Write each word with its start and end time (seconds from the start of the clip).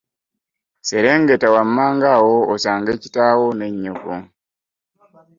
Serengeta 0.87 1.47
wammanga 1.55 2.07
awo 2.17 2.35
osange 2.53 2.91
kitaawo 3.01 3.45
ne 3.57 3.67
nnyoko. 3.73 4.13